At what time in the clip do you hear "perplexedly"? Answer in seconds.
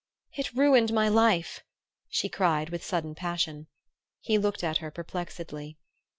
4.89-5.77